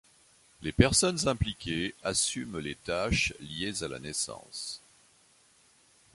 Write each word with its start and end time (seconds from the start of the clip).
Les 0.63 0.71
personnes 0.71 1.27
impliquées 1.27 1.93
assument 2.01 2.57
les 2.57 2.73
tâches 2.73 3.35
liées 3.39 3.83
à 3.83 3.87
la 3.87 3.99
naissance. 3.99 4.81